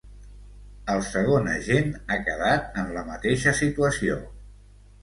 El 0.93 1.03
segon 1.09 1.51
agent 1.57 1.93
ha 2.15 2.19
quedat 2.31 2.81
en 2.85 2.91
la 2.99 3.07
mateixa 3.15 3.57
situació. 3.63 4.23